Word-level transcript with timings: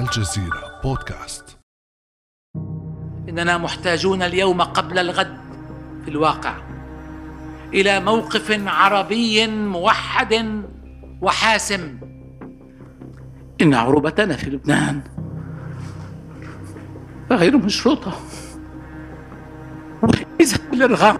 الجزيرة 0.00 0.80
بودكاست. 0.82 1.58
إننا 3.28 3.58
محتاجون 3.58 4.22
اليوم 4.22 4.62
قبل 4.62 4.98
الغد 4.98 5.36
في 6.04 6.10
الواقع 6.10 6.56
إلى 7.74 8.00
موقف 8.00 8.62
عربي 8.66 9.46
موحد 9.46 10.62
وحاسم. 11.22 11.98
إن 13.62 13.74
عروبتنا 13.74 14.36
في 14.36 14.50
لبنان 14.50 15.02
غير 17.30 17.56
مشروطة. 17.56 18.12
وجاهزه 20.02 20.60
للارغام 20.72 21.18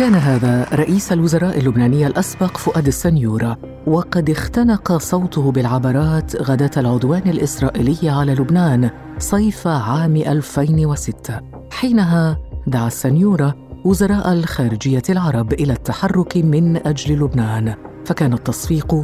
كان 0.00 0.14
هذا 0.14 0.66
رئيس 0.72 1.12
الوزراء 1.12 1.58
اللبناني 1.58 2.06
الأسبق 2.06 2.56
فؤاد 2.56 2.86
السنيورة 2.86 3.58
وقد 3.86 4.30
اختنق 4.30 4.96
صوته 4.96 5.52
بالعبرات 5.52 6.36
غداة 6.36 6.70
العدوان 6.76 7.22
الإسرائيلي 7.26 8.10
على 8.10 8.34
لبنان 8.34 8.90
صيف 9.18 9.66
عام 9.66 10.16
2006 10.16 11.40
حينها 11.70 12.38
دعا 12.66 12.86
السنيورة 12.86 13.56
وزراء 13.84 14.32
الخارجية 14.32 15.02
العرب 15.10 15.52
إلى 15.52 15.72
التحرك 15.72 16.36
من 16.36 16.86
أجل 16.86 17.24
لبنان 17.24 17.74
فكان 18.04 18.32
التصفيق 18.32 18.94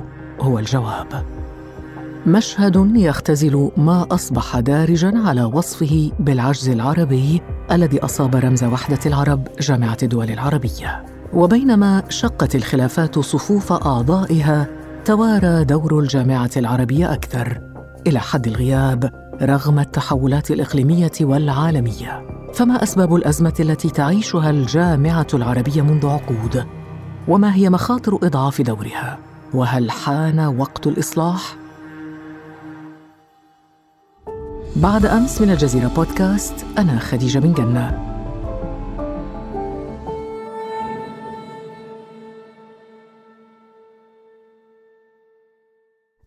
هو 0.40 0.58
الجواب. 0.58 1.24
مشهد 2.26 2.92
يختزل 2.96 3.70
ما 3.76 4.06
أصبح 4.10 4.58
دارجا 4.58 5.12
على 5.16 5.44
وصفه 5.44 6.10
بالعجز 6.20 6.68
العربي 6.68 7.42
الذي 7.72 8.04
أصاب 8.04 8.36
رمز 8.36 8.64
وحدة 8.64 8.98
العرب 9.06 9.48
جامعة 9.60 9.96
الدول 10.02 10.30
العربية. 10.30 11.04
وبينما 11.32 12.02
شقت 12.08 12.54
الخلافات 12.54 13.18
صفوف 13.18 13.72
أعضائها 13.72 14.66
توارى 15.04 15.64
دور 15.64 15.98
الجامعة 15.98 16.50
العربية 16.56 17.12
أكثر. 17.12 17.60
إلى 18.06 18.20
حد 18.20 18.46
الغياب 18.46 19.10
رغم 19.42 19.78
التحولات 19.78 20.50
الإقليمية 20.50 21.12
والعالمية. 21.20 22.26
فما 22.54 22.82
أسباب 22.82 23.14
الأزمة 23.14 23.54
التي 23.60 23.90
تعيشها 23.90 24.50
الجامعة 24.50 25.26
العربية 25.34 25.82
منذ 25.82 26.06
عقود؟ 26.06 26.64
وما 27.28 27.54
هي 27.54 27.70
مخاطر 27.70 28.18
إضعاف 28.22 28.62
دورها؟ 28.62 29.18
وهل 29.54 29.90
حان 29.90 30.40
وقت 30.40 30.86
الإصلاح؟ 30.86 31.65
بعد 34.82 35.06
أمس 35.06 35.40
من 35.40 35.50
الجزيرة 35.50 35.88
بودكاست 35.88 36.54
أنا 36.78 36.98
خديجة 36.98 37.38
بن 37.38 37.52
جنة. 37.52 38.06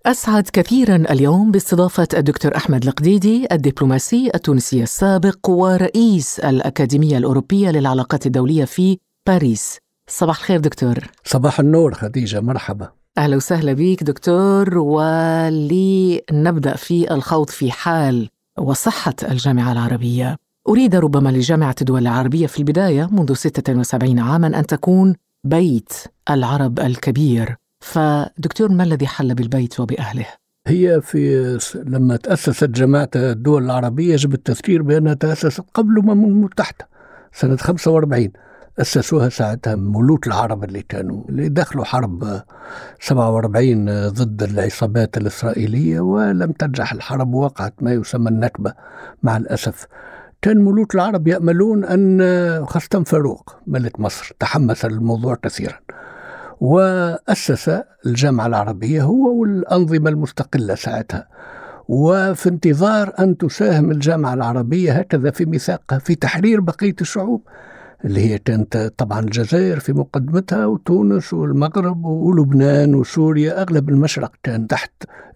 أسعد 0.05 0.43
كثيرا 0.53 0.95
اليوم 0.95 1.51
باستضافة 1.51 2.07
الدكتور 2.13 2.55
أحمد 2.55 2.83
القديدي 2.83 3.47
الدبلوماسي 3.51 4.31
التونسي 4.35 4.83
السابق 4.83 5.49
ورئيس 5.49 6.39
الأكاديمية 6.39 7.17
الأوروبية 7.17 7.69
للعلاقات 7.69 8.25
الدولية 8.25 8.65
في 8.65 8.97
باريس. 9.27 9.77
صباح 10.09 10.37
الخير 10.37 10.59
دكتور. 10.59 10.97
صباح 11.23 11.59
النور 11.59 11.93
خديجة 11.93 12.39
مرحبا. 12.39 12.89
أهلا 13.17 13.35
وسهلا 13.35 13.73
بك 13.73 14.03
دكتور 14.03 14.77
ولنبدأ 14.77 16.75
في 16.75 17.13
الخوض 17.13 17.49
في 17.49 17.71
حال 17.71 18.29
وصحة 18.59 19.15
الجامعة 19.23 19.71
العربية. 19.71 20.35
أريد 20.67 20.95
ربما 20.95 21.29
لجامعة 21.29 21.75
الدول 21.81 22.01
العربية 22.01 22.47
في 22.47 22.59
البداية 22.59 23.09
منذ 23.11 23.33
76 23.33 24.19
عاما 24.19 24.47
أن 24.47 24.65
تكون 24.65 25.15
بيت 25.43 25.93
العرب 26.29 26.79
الكبير. 26.79 27.55
فدكتور 27.83 28.71
ما 28.71 28.83
الذي 28.83 29.07
حل 29.07 29.35
بالبيت 29.35 29.79
وبأهله؟ 29.79 30.25
هي 30.67 31.01
في 31.01 31.57
لما 31.75 32.15
تأسست 32.15 32.69
جماعة 32.69 33.09
الدول 33.15 33.63
العربية 33.63 34.13
يجب 34.13 34.33
التذكير 34.33 34.81
بأنها 34.81 35.13
تأسست 35.13 35.63
قبل 35.73 35.91
الأمم 35.91 36.25
المتحدة 36.25 36.89
سنة 37.33 37.55
45 37.55 38.29
أسسوها 38.81 39.29
ساعتها 39.29 39.75
ملوك 39.75 40.27
العرب 40.27 40.63
اللي 40.63 40.81
كانوا 40.81 41.23
اللي 41.29 41.49
دخلوا 41.49 41.85
حرب 41.85 42.41
47 42.99 44.07
ضد 44.07 44.43
العصابات 44.43 45.17
الإسرائيلية 45.17 45.99
ولم 45.99 46.51
تنجح 46.51 46.93
الحرب 46.93 47.33
ووقعت 47.33 47.73
ما 47.81 47.93
يسمى 47.93 48.29
النكبة. 48.29 48.73
مع 49.23 49.37
الأسف 49.37 49.87
كان 50.41 50.57
ملوك 50.57 50.95
العرب 50.95 51.27
يأملون 51.27 51.85
أن 51.85 52.65
خاصة 52.65 53.03
فاروق 53.03 53.55
ملك 53.67 53.99
مصر 53.99 54.35
تحمس 54.39 54.85
للموضوع 54.85 55.35
كثيرا. 55.35 55.79
وأسس 56.59 57.81
الجامعة 58.05 58.47
العربية 58.47 59.03
هو 59.03 59.39
والأنظمة 59.41 60.09
المستقلة 60.09 60.75
ساعتها. 60.75 61.27
وفي 61.87 62.49
انتظار 62.49 63.13
أن 63.19 63.37
تساهم 63.37 63.91
الجامعة 63.91 64.33
العربية 64.33 64.91
هكذا 64.91 65.31
في 65.31 65.45
ميثاقها 65.45 65.99
في 65.99 66.15
تحرير 66.15 66.59
بقية 66.61 66.95
الشعوب 67.01 67.41
اللي 68.05 68.21
هي 68.21 68.37
كانت 68.37 68.93
طبعا 68.97 69.19
الجزائر 69.19 69.79
في 69.79 69.93
مقدمتها 69.93 70.65
وتونس 70.65 71.33
والمغرب 71.33 72.05
ولبنان 72.05 72.95
وسوريا 72.95 73.61
أغلب 73.61 73.89
المشرق 73.89 74.31
كان 74.43 74.67
تحت 74.67 74.91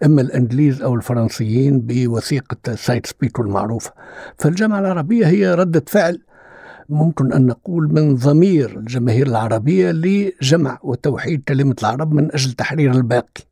أما 0.06 0.22
الإنجليز 0.22 0.82
أو 0.82 0.96
الفرنسيين 0.96 1.80
بوثيقة 1.80 2.76
سايكس 2.76 3.06
بيكو 3.06 3.42
المعروفه 3.42 3.92
فالجامعة 4.38 4.80
العربية 4.80 5.28
هي 5.28 5.54
ردة 5.54 5.84
فعل. 5.88 6.22
ممكن 6.90 7.34
أن 7.34 7.46
نقول 7.46 7.94
من 7.94 8.16
ضمير 8.16 8.78
الجماهير 8.80 9.28
العربية 9.28 9.92
لجمع 9.92 10.80
وتوحيد 10.84 11.44
كلمة 11.48 11.76
العرب 11.82 12.14
من 12.14 12.32
أجل 12.34 12.52
تحرير 12.52 12.92
الباقي 12.92 13.44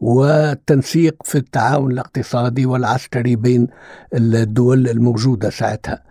والتنسيق 0.00 1.16
في 1.24 1.38
التعاون 1.38 1.92
الاقتصادي 1.92 2.66
والعسكري 2.66 3.36
بين 3.36 3.66
الدول 4.14 4.88
الموجودة 4.88 5.50
ساعتها. 5.50 6.09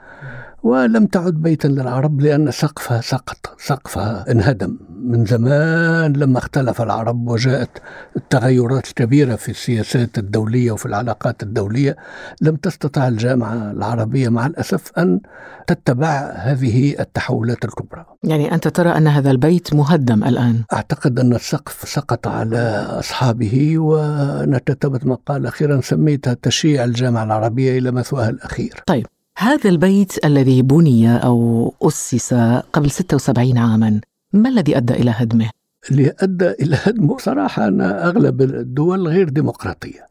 ولم 0.63 1.05
تعد 1.05 1.33
بيتا 1.33 1.67
للعرب 1.67 2.21
لأن 2.21 2.51
سقفها 2.51 3.01
سقط 3.01 3.55
سقفها 3.57 4.31
انهدم. 4.31 4.77
من 5.03 5.25
زمان 5.25 6.13
لما 6.13 6.37
اختلف 6.37 6.81
العرب 6.81 7.27
وجاءت 7.27 7.69
التغيرات 8.15 8.87
الكبيرة 8.87 9.35
في 9.35 9.49
السياسات 9.49 10.17
الدولية 10.17 10.71
وفي 10.71 10.85
العلاقات 10.85 11.43
الدولية 11.43 11.95
لم 12.41 12.55
تستطع 12.55 13.07
الجامعة 13.07 13.71
العربية 13.71 14.29
مع 14.29 14.45
الأسف 14.45 14.91
أن 14.97 15.19
تتبع 15.67 16.33
هذه 16.35 16.99
التحولات 16.99 17.65
الكبرى. 17.65 18.05
يعني 18.23 18.53
أنت 18.53 18.67
ترى 18.67 18.89
أن 18.89 19.07
هذا 19.07 19.31
البيت 19.31 19.73
مهدم 19.73 20.23
الآن؟ 20.23 20.63
أعتقد 20.73 21.19
أن 21.19 21.33
السقف 21.33 21.89
سقط 21.89 22.27
على 22.27 22.87
أصحابه 22.99 23.77
وأنا 23.79 24.57
كتبت 24.57 25.05
مقال 25.05 25.45
أخيرا 25.45 25.81
سميتها 25.81 26.33
تشييع 26.33 26.83
الجامعة 26.83 27.23
العربية 27.23 27.77
إلى 27.77 27.91
مثواها 27.91 28.29
الأخير. 28.29 28.83
طيب. 28.85 29.05
هذا 29.41 29.69
البيت 29.69 30.25
الذي 30.25 30.61
بني 30.61 31.17
أو 31.17 31.73
أسس 31.81 32.33
قبل 32.73 32.91
76 32.91 33.57
عاما 33.57 34.01
ما 34.33 34.49
الذي 34.49 34.77
أدى 34.77 34.93
إلى 34.93 35.11
هدمه؟ 35.15 35.49
اللي 35.91 36.13
أدى 36.19 36.49
إلى 36.49 36.77
هدمه 36.83 37.17
صراحة 37.17 37.67
أن 37.67 37.81
أغلب 37.81 38.41
الدول 38.41 39.07
غير 39.07 39.29
ديمقراطية. 39.29 40.07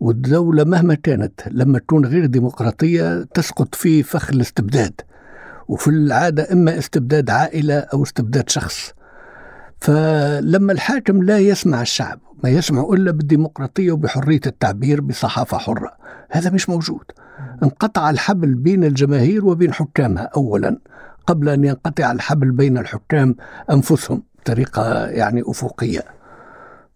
والدولة 0.00 0.64
مهما 0.64 0.94
كانت 0.94 1.40
لما 1.50 1.78
تكون 1.78 2.06
غير 2.06 2.26
ديمقراطية 2.26 3.22
تسقط 3.34 3.74
في 3.74 4.02
فخ 4.02 4.30
الاستبداد. 4.30 5.00
وفي 5.68 5.88
العادة 5.90 6.52
إما 6.52 6.78
استبداد 6.78 7.30
عائلة 7.30 7.74
أو 7.74 8.02
استبداد 8.02 8.48
شخص. 8.48 8.92
فلما 9.80 10.72
الحاكم 10.72 11.22
لا 11.22 11.38
يسمع 11.38 11.82
الشعب 11.82 12.18
ما 12.44 12.50
يسمع 12.50 12.82
إلا 12.82 13.10
بالديمقراطية 13.10 13.92
وبحرية 13.92 14.40
التعبير 14.46 15.00
بصحافة 15.00 15.58
حرة 15.58 15.92
هذا 16.30 16.50
مش 16.50 16.68
موجود 16.68 17.04
انقطع 17.62 18.10
الحبل 18.10 18.54
بين 18.54 18.84
الجماهير 18.84 19.46
وبين 19.46 19.72
حكامها 19.72 20.30
اولا 20.36 20.78
قبل 21.26 21.48
أن 21.48 21.64
ينقطع 21.64 22.12
الحبل 22.12 22.50
بين 22.50 22.78
الحكام 22.78 23.36
أنفسهم 23.70 24.22
بطريقة 24.40 25.06
يعني 25.06 25.42
أفقية. 25.46 26.04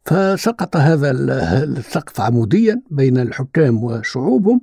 فسقط 0.05 0.77
هذا 0.77 1.11
السقف 1.11 2.21
عموديا 2.21 2.83
بين 2.91 3.19
الحكام 3.19 3.85
وشعوبهم 3.85 4.61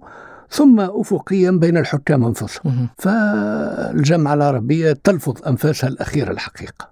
ثم 0.50 0.80
افقيا 0.80 1.52
بين 1.52 1.78
الحكام 1.78 2.26
أنفسهم. 2.26 2.88
فالجامعه 2.98 4.34
العربية 4.34 4.94
تلفظ 5.04 5.48
أنفاسها 5.48 5.88
الأخيرة 5.88 6.32
الحقيقة. 6.32 6.92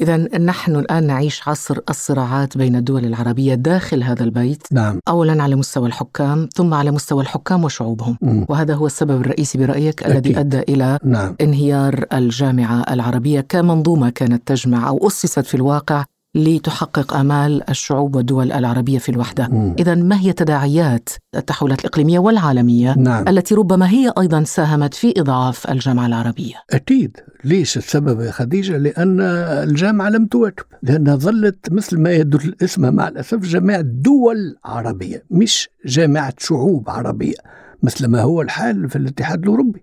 إذا 0.00 0.16
نحن 0.38 0.76
الآن 0.76 1.06
نعيش 1.06 1.48
عصر 1.48 1.78
الصراعات 1.90 2.58
بين 2.58 2.76
الدول 2.76 3.04
العربية 3.04 3.54
داخل 3.54 4.02
هذا 4.02 4.24
البيت 4.24 4.62
نعم. 4.72 5.00
أولا 5.08 5.42
على 5.42 5.56
مستوى 5.56 5.88
الحكام 5.88 6.48
ثم 6.54 6.74
على 6.74 6.90
مستوى 6.90 7.22
الحكام 7.22 7.64
وشعوبهم 7.64 8.18
م. 8.22 8.44
وهذا 8.48 8.74
هو 8.74 8.86
السبب 8.86 9.20
الرئيسي 9.20 9.58
برأيك 9.58 10.02
أكيد. 10.02 10.16
الذي 10.16 10.40
أدى 10.40 10.58
إلى 10.58 10.98
نعم. 11.04 11.36
انهيار 11.40 12.04
الجامعة 12.12 12.84
العربية 12.90 13.40
كمنظومة 13.40 14.10
كانت 14.10 14.48
تجمع 14.48 14.88
أو 14.88 15.06
أسست 15.06 15.46
في 15.46 15.54
الواقع 15.54 16.04
لتحقق 16.34 17.14
آمال 17.14 17.70
الشعوب 17.70 18.16
والدول 18.16 18.52
العربية 18.52 18.98
في 18.98 19.08
الوحدة. 19.08 19.74
إذا 19.78 19.94
ما 19.94 20.20
هي 20.20 20.32
تداعيات 20.32 21.08
التحولات 21.36 21.80
الإقليمية 21.80 22.18
والعالمية 22.18 22.94
نعم. 22.98 23.28
التي 23.28 23.54
ربما 23.54 23.90
هي 23.90 24.12
أيضا 24.18 24.44
ساهمت 24.44 24.94
في 24.94 25.20
إضعاف 25.20 25.70
الجامعة 25.70 26.06
العربية؟ 26.06 26.54
أكيد. 26.70 27.16
ليش 27.44 27.76
السبب 27.76 28.20
يا 28.20 28.30
خديجة؟ 28.30 28.76
لأن 28.76 29.20
الجامعة 29.68 30.08
لم 30.08 30.26
تواكب 30.26 30.64
لأنها 30.82 31.16
ظلت 31.16 31.72
مثل 31.72 31.98
ما 32.00 32.10
يدل 32.12 32.54
اسمها 32.62 32.90
مع 32.90 33.08
الأسف 33.08 33.38
جامعة 33.38 33.80
دول 33.80 34.56
عربية 34.64 35.24
مش 35.30 35.68
جامعة 35.86 36.34
شعوب 36.38 36.90
عربية 36.90 37.34
مثل 37.82 38.06
ما 38.06 38.20
هو 38.20 38.42
الحال 38.42 38.90
في 38.90 38.96
الاتحاد 38.96 39.42
الأوروبي. 39.42 39.82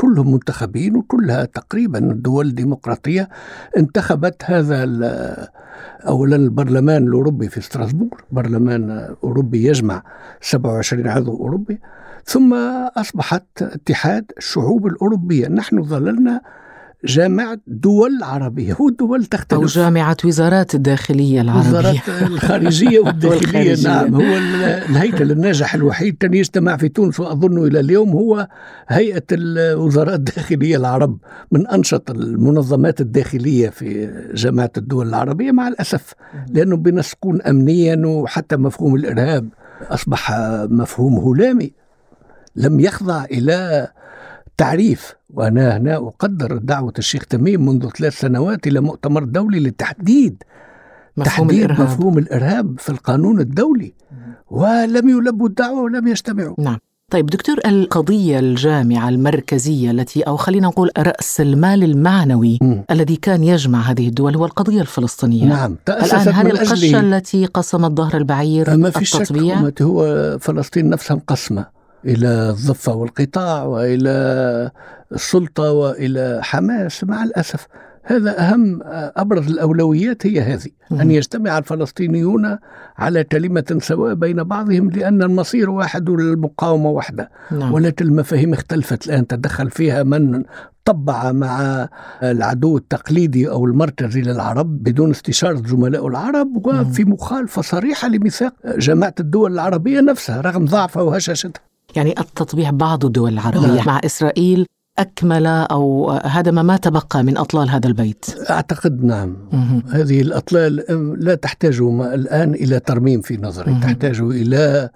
كلهم 0.00 0.32
منتخبين 0.32 0.96
وكلها 0.96 1.44
تقريبا 1.44 1.98
الدول 1.98 2.46
الديمقراطية 2.46 3.28
انتخبت 3.76 4.42
هذا 4.44 4.84
أولا 6.06 6.36
البرلمان 6.36 7.06
الأوروبي 7.08 7.48
في 7.48 7.60
ستراسبورغ 7.60 8.18
برلمان 8.32 9.14
أوروبي 9.24 9.66
يجمع 9.68 10.02
27 10.40 11.08
عضو 11.08 11.36
أوروبي 11.36 11.80
ثم 12.24 12.54
أصبحت 12.96 13.62
اتحاد 13.62 14.32
الشعوب 14.38 14.86
الأوروبية. 14.86 15.48
نحن 15.48 15.82
ظللنا 15.82 16.40
جامعة 17.04 17.58
دول 17.66 18.22
عربية. 18.22 18.76
والدول 18.80 19.24
تختلف. 19.24 19.60
أو 19.60 19.66
جامعة 19.66 20.16
وزارات 20.24 20.74
الداخلية 20.74 21.40
العربية. 21.40 21.68
وزارات 21.68 22.08
الخارجية 22.22 23.00
والداخلية 23.06 23.76
نعم. 23.84 24.14
هو 24.14 24.36
الهيكل 24.88 25.32
الناجح 25.32 25.74
الوحيد 25.74 26.16
كان 26.20 26.34
يجتمع 26.34 26.76
في 26.76 26.88
تونس 26.88 27.20
وأظن 27.20 27.66
إلى 27.66 27.80
اليوم 27.80 28.10
هو 28.10 28.48
هيئة 28.88 29.22
الوزارات 29.32 30.18
الداخلية 30.18 30.76
العرب 30.76 31.18
من 31.52 31.66
أنشط 31.66 32.10
المنظمات 32.10 33.00
الداخلية 33.00 33.68
في 33.68 34.10
جامعة 34.34 34.70
الدول 34.76 35.08
العربية 35.08 35.52
مع 35.52 35.68
الأسف. 35.68 36.12
لأنه 36.50 36.76
بنسكون 36.76 37.42
أمنيا 37.42 38.02
وحتى 38.06 38.56
مفهوم 38.56 38.94
الإرهاب 38.94 39.48
أصبح 39.82 40.32
مفهوم 40.70 41.14
هلامي. 41.18 41.72
لم 42.56 42.80
يخضع 42.80 43.24
إلى 43.24 43.88
تعريف 44.58 45.14
وأنا 45.34 45.76
هنا 45.76 45.96
أقدر 45.96 46.56
دعوة 46.56 46.92
الشيخ 46.98 47.26
تميم 47.26 47.66
منذ 47.66 47.88
ثلاث 47.88 48.20
سنوات 48.20 48.66
إلى 48.66 48.80
مؤتمر 48.80 49.24
دولي 49.24 49.60
لتحديد 49.60 50.42
مفهوم 51.16 51.48
تحديد 51.48 51.64
الإرهاب. 51.64 51.80
مفهوم 51.80 52.18
الإرهاب 52.18 52.80
في 52.80 52.88
القانون 52.88 53.40
الدولي. 53.40 53.92
ولم 54.50 55.08
يلبوا 55.08 55.48
الدعوة 55.48 55.82
ولم 55.82 56.08
يجتمعوا. 56.08 56.54
نعم. 56.58 56.78
طيب 57.10 57.26
دكتور 57.26 57.56
القضية 57.66 58.38
الجامعة 58.38 59.08
المركزية 59.08 59.90
التي 59.90 60.22
أو 60.22 60.36
خلينا 60.36 60.66
نقول 60.66 60.90
رأس 60.98 61.40
المال 61.40 61.84
المعنوي 61.84 62.58
مم. 62.62 62.84
الذي 62.90 63.16
كان 63.16 63.44
يجمع 63.44 63.80
هذه 63.80 64.08
الدول 64.08 64.36
هو 64.36 64.44
القضية 64.44 64.80
الفلسطينية. 64.80 65.44
نعم 65.44 65.76
الآن 65.88 66.34
هل 66.34 66.46
القشة 66.50 67.00
التي 67.00 67.46
قصمت 67.46 67.96
ظهر 67.96 68.16
البعير 68.16 68.76
ما 68.76 68.90
في 68.90 69.04
شك 69.04 69.20
التطبيع؟ 69.20 69.56
حكومة 69.56 69.74
هو 69.82 70.38
فلسطين 70.38 70.90
نفسها 70.90 71.14
مقسمة 71.14 71.77
إلى 72.04 72.50
الضفة 72.50 72.94
والقطاع 72.94 73.64
وإلى 73.64 74.70
السلطة 75.12 75.72
وإلى 75.72 76.40
حماس. 76.42 77.04
مع 77.04 77.24
الأسف 77.24 77.66
هذا 78.02 78.40
أهم 78.40 78.80
أبرز 79.16 79.50
الأولويات 79.50 80.26
هي 80.26 80.40
هذه 80.40 80.70
أن 80.92 81.10
يجتمع 81.10 81.58
الفلسطينيون 81.58 82.58
على 82.98 83.24
كلمة 83.24 83.78
سواء 83.82 84.14
بين 84.14 84.42
بعضهم 84.42 84.90
لأن 84.90 85.22
المصير 85.22 85.70
واحد 85.70 86.08
والمقاومة 86.08 86.90
واحدة. 86.90 87.30
نعم. 87.50 87.72
ولكن 87.72 88.06
المفاهيم 88.06 88.52
اختلفت 88.52 89.06
الآن 89.06 89.26
تدخل 89.26 89.70
فيها 89.70 90.02
من 90.02 90.42
طبع 90.84 91.32
مع 91.32 91.88
العدو 92.22 92.76
التقليدي 92.76 93.50
أو 93.50 93.64
المركزي 93.64 94.20
للعرب 94.20 94.82
بدون 94.82 95.10
استشارة 95.10 95.62
زملاء 95.66 96.06
العرب 96.08 96.66
وفي 96.66 97.04
مخالفة 97.04 97.62
صريحة 97.62 98.08
لميثاق 98.08 98.54
جماعة 98.66 99.14
الدول 99.20 99.52
العربية 99.52 100.00
نفسها 100.00 100.40
رغم 100.40 100.64
ضعفها 100.64 101.02
وهشاشتها. 101.02 101.67
يعني 101.98 102.14
التطبيع 102.20 102.70
بعض 102.70 103.04
الدول 103.04 103.32
العربية 103.32 103.76
نعم. 103.76 103.86
مع 103.86 104.00
إسرائيل 104.04 104.66
أكمل 104.98 105.46
أو 105.46 106.10
هدم 106.10 106.66
ما 106.66 106.76
تبقى 106.76 107.22
من 107.22 107.38
أطلال 107.38 107.70
هذا 107.70 107.88
البيت 107.88 108.26
أعتقد 108.50 109.04
نعم 109.04 109.36
مهم. 109.52 109.82
هذه 109.90 110.20
الأطلال 110.20 110.84
لا 111.18 111.34
تحتاج 111.34 111.80
الآن 112.14 112.54
إلى 112.54 112.80
ترميم 112.80 113.20
في 113.20 113.36
نظري 113.36 113.70
مهم. 113.70 113.80
تحتاج 113.80 114.20
إلى 114.20 114.90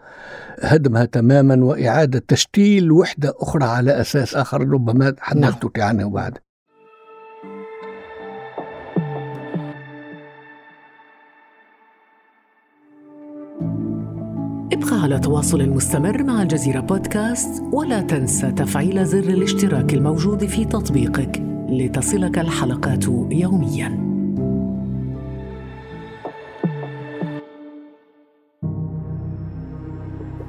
هدمها 0.60 1.04
تماما 1.04 1.64
وإعادة 1.64 2.22
تشكيل 2.28 2.92
وحدة 2.92 3.34
أخرى 3.40 3.64
على 3.64 4.00
أساس 4.00 4.34
آخر 4.34 4.60
ربما 4.68 5.14
حدثتك 5.18 5.80
عنه 5.80 6.10
بعد 6.10 6.38
ابقى 14.82 15.02
على 15.02 15.18
تواصل 15.18 15.68
مستمر 15.68 16.22
مع 16.22 16.42
الجزيرة 16.42 16.80
بودكاست 16.80 17.62
ولا 17.72 18.00
تنسى 18.00 18.52
تفعيل 18.52 19.06
زر 19.06 19.18
الاشتراك 19.18 19.94
الموجود 19.94 20.44
في 20.46 20.64
تطبيقك 20.64 21.42
لتصلك 21.68 22.38
الحلقات 22.38 23.04
يومياً. 23.30 24.12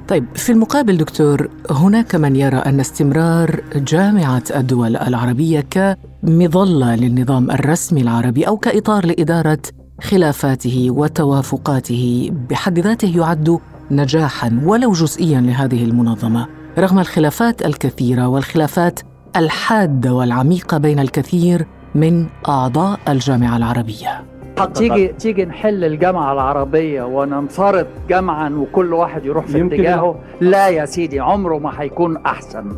طيب 0.08 0.26
في 0.34 0.52
المقابل 0.52 0.96
دكتور 0.96 1.48
هناك 1.70 2.14
من 2.14 2.36
يرى 2.36 2.56
أن 2.56 2.80
استمرار 2.80 3.60
جامعة 3.76 4.42
الدول 4.56 4.96
العربية 4.96 5.64
كمظلة 5.70 6.96
للنظام 6.96 7.50
الرسمي 7.50 8.00
العربي 8.00 8.44
أو 8.48 8.56
كإطار 8.56 9.06
لإدارة 9.06 9.58
خلافاته 10.00 10.90
وتوافقاته 10.90 12.30
بحد 12.50 12.78
ذاته 12.78 13.16
يعد 13.16 13.58
نجاحا 13.90 14.60
ولو 14.64 14.92
جزئيا 14.92 15.40
لهذه 15.40 15.84
المنظمة 15.84 16.46
رغم 16.78 16.98
الخلافات 16.98 17.66
الكثيرة 17.66 18.28
والخلافات 18.28 19.00
الحادة 19.36 20.14
والعميقة 20.14 20.78
بين 20.78 20.98
الكثير 20.98 21.66
من 21.94 22.26
أعضاء 22.48 22.98
الجامعة 23.08 23.56
العربية. 23.56 24.24
تيجي 24.74 25.08
تيجي 25.08 25.44
نحل 25.44 25.84
الجامعة 25.84 26.32
العربية 26.32 27.02
وننفرد 27.02 27.86
جمعا 28.08 28.50
وكل 28.50 28.92
واحد 28.92 29.24
يروح 29.24 29.46
في 29.46 29.66
اتجاهه؟ 29.66 30.16
لا 30.40 30.68
يا 30.68 30.84
سيدي 30.84 31.20
عمره 31.20 31.58
ما 31.58 31.72
هيكون 31.78 32.16
أحسن. 32.16 32.76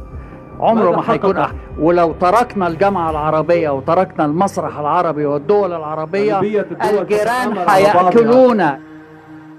عمره 0.61 0.91
ما 0.91 1.03
هيكون؟ 1.13 1.37
أحسن. 1.37 1.55
ولو 1.79 2.13
تركنا 2.13 2.67
الجامعة 2.67 3.11
العربية 3.11 3.71
وتركنا 3.71 4.25
المسرح 4.25 4.79
العربي 4.79 5.27
والدول 5.27 5.73
العربية 5.73 6.41
الجيران. 6.41 7.59
هيأكلونا 7.69 8.81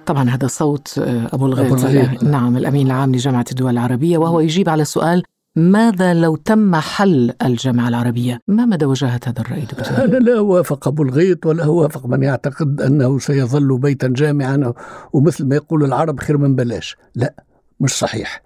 طبعا 0.07 0.29
هذا 0.29 0.47
صوت 0.47 0.99
آه، 0.99 1.29
أبو 1.33 1.45
الغيط 1.45 1.73
الغيط. 1.73 2.23
نعم 2.23 2.57
الأمين 2.57 2.87
العام 2.87 3.15
لجامعة 3.15 3.45
الدول 3.51 3.71
العربية 3.71 4.17
وهو 4.17 4.39
يجيب 4.39 4.69
على 4.69 4.85
سؤال 4.85 5.23
ماذا 5.55 6.13
لو 6.13 6.35
تم 6.35 6.75
حل 6.75 7.33
الجامعة 7.45 7.87
العربية؟ 7.87 8.39
ما 8.47 8.65
مدى 8.65 8.85
وجاهة 8.85 9.19
هذا 9.25 9.41
الرأي 9.41 9.61
دكتور؟ 9.61 10.05
أنا 10.05 10.17
لا 10.25 10.37
أوافق 10.37 10.87
أبو 10.87 11.03
الغيط 11.03 11.45
ولا 11.45 11.65
أوافق 11.65 12.05
من 12.05 12.23
يعتقد 12.23 12.81
أنه 12.81 13.19
سيظل 13.19 13.77
بيتا 13.77 14.07
جامعا 14.07 14.73
ومثل 15.13 15.45
ما 15.45 15.55
يقول 15.55 15.83
العرب 15.83 16.19
خير 16.19 16.37
من 16.37 16.55
بلاش 16.55 16.97
لا 17.15 17.33
مش 17.79 17.91
صحيح 17.91 18.41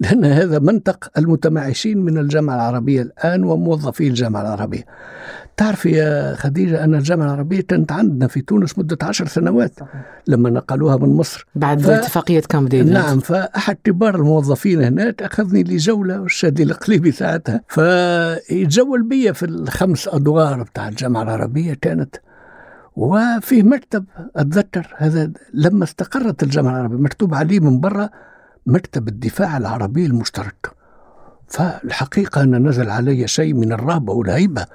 لأن 0.00 0.24
هذا 0.24 0.58
منطق 0.58 1.10
المتمعشين 1.18 1.98
من 1.98 2.18
الجامعة 2.18 2.54
العربية 2.54 3.02
الآن 3.02 3.44
وموظفي 3.44 4.08
الجامعة 4.08 4.42
العربية 4.42 4.84
تعرف 5.60 5.86
يا 5.86 6.34
خديجة 6.34 6.84
أن 6.84 6.94
الجامعة 6.94 7.24
العربية 7.26 7.60
كانت 7.60 7.92
عندنا 7.92 8.26
في 8.28 8.40
تونس 8.40 8.78
مدة 8.78 8.98
عشر 9.02 9.26
سنوات 9.26 9.78
لما 10.26 10.50
نقلوها 10.50 10.96
من 10.96 11.08
مصر. 11.08 11.46
بعد 11.54 11.80
ف- 11.80 11.88
اتفاقية 11.90 12.40
كامب 12.40 12.68
ديفيد 12.68 12.92
نعم 12.92 13.18
فأحد 13.20 13.76
كبار 13.84 14.14
الموظفين 14.14 14.82
هناك 14.82 15.22
أخذني 15.22 15.62
لجولة 15.62 16.20
والشادي 16.20 16.62
الإقليمي 16.62 17.10
ساعتها. 17.12 17.60
فيتجول 17.68 19.02
بي 19.08 19.34
في 19.34 19.46
الخمس 19.46 20.08
أدوار 20.08 20.62
بتاع 20.62 20.88
الجامعة 20.88 21.22
العربية 21.22 21.74
كانت 21.74 22.16
وفيه 22.96 23.62
مكتب 23.62 24.04
أتذكر 24.36 24.94
هذا 24.96 25.30
لما 25.54 25.84
استقرت 25.84 26.42
الجامعة 26.42 26.72
العربية 26.72 26.96
مكتوب 26.96 27.34
عليه 27.34 27.60
من 27.60 27.80
برا 27.80 28.10
مكتب 28.66 29.08
الدفاع 29.08 29.56
العربي 29.56 30.06
المشترك. 30.06 30.79
فالحقيقة 31.50 32.42
أن 32.42 32.68
نزل 32.68 32.90
علي 32.90 33.28
شيء 33.28 33.54
من 33.54 33.72
الرهبة 33.72 34.12
والهيبة. 34.12 34.66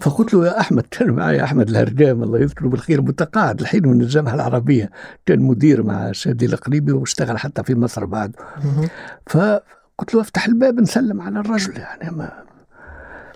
فقلت 0.00 0.34
له 0.34 0.46
يا 0.46 0.60
أحمد 0.60 0.82
كان 0.90 1.10
معي 1.10 1.44
أحمد 1.44 1.68
الهرجام 1.68 2.22
الله 2.22 2.38
يذكره 2.38 2.68
بالخير 2.68 3.02
متقاعد 3.02 3.60
الحين 3.60 3.88
من 3.88 4.00
الجامعة 4.00 4.34
العربية. 4.34 4.90
كان 5.26 5.40
مدير 5.40 5.82
مع 5.82 6.12
شادي 6.12 6.46
الإقليمي 6.46 6.92
واشتغل 6.92 7.38
حتى 7.38 7.62
في 7.62 7.74
مصر 7.74 8.04
بعد. 8.04 8.36
فقلت 9.26 10.14
له 10.14 10.20
أفتح 10.20 10.46
الباب 10.46 10.80
نسلم 10.80 11.20
على 11.20 11.40
الرجل 11.40 11.76
يعني 11.76 12.16
ما 12.16 12.32